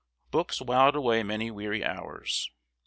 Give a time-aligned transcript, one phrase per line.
[0.31, 2.49] Books whiled away many weary hours.